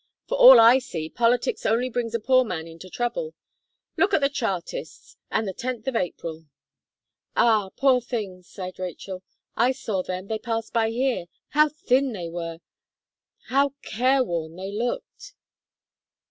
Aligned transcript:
For 0.27 0.35
all 0.35 0.59
I 0.59 0.79
see, 0.79 1.11
politics 1.11 1.63
only 1.63 1.87
brings 1.87 2.15
a 2.15 2.19
poor 2.19 2.43
man 2.43 2.67
into 2.67 2.89
trouble. 2.89 3.35
Look 3.97 4.15
at 4.15 4.21
the 4.21 4.29
Chartists, 4.31 5.15
and 5.29 5.47
the 5.47 5.53
tenth 5.53 5.85
of 5.87 5.95
April." 5.95 6.45
"Ah! 7.35 7.69
poor 7.77 8.01
things!" 8.01 8.47
sighed 8.49 8.79
Rachel, 8.79 9.21
"I 9.55 9.73
saw 9.73 10.01
them 10.01 10.25
they 10.25 10.39
passed 10.39 10.73
by 10.73 10.89
here. 10.89 11.25
How 11.49 11.69
thin 11.69 12.13
they 12.13 12.29
were 12.29 12.61
bow 13.51 13.75
careworn 13.83 14.55
they 14.55 14.71
looked!" 14.71 15.35